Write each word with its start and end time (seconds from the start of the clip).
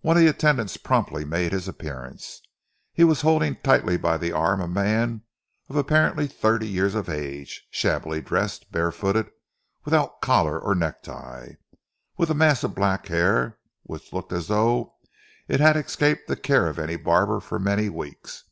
One 0.00 0.16
of 0.16 0.24
the 0.24 0.28
attendants 0.28 0.76
promptly 0.76 1.24
made 1.24 1.52
his 1.52 1.68
appearance. 1.68 2.42
He 2.92 3.04
was 3.04 3.20
holding 3.20 3.54
tightly 3.54 3.96
by 3.96 4.18
the 4.18 4.32
arm 4.32 4.60
a 4.60 4.66
man 4.66 5.22
of 5.68 5.76
apparently 5.76 6.26
thirty 6.26 6.66
years 6.66 6.96
of 6.96 7.08
age, 7.08 7.68
shabbily 7.70 8.20
dressed, 8.20 8.72
barefooted, 8.72 9.30
without 9.84 10.20
collar 10.20 10.58
or 10.58 10.74
necktie, 10.74 11.50
with 12.16 12.30
a 12.30 12.34
mass 12.34 12.64
of 12.64 12.74
black 12.74 13.06
hair 13.06 13.60
which 13.84 14.12
looked 14.12 14.32
as 14.32 14.48
though 14.48 14.96
it 15.46 15.60
had 15.60 15.76
escaped 15.76 16.26
the 16.26 16.34
care 16.34 16.66
of 16.66 16.80
any 16.80 16.96
barber 16.96 17.38
for 17.38 17.60
many 17.60 17.88
weeks. 17.88 18.42